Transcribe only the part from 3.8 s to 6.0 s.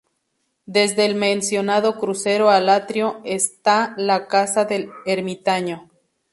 la casa del ermitaño.